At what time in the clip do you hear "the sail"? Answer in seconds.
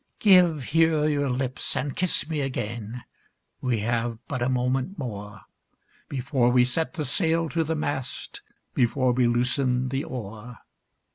6.93-7.47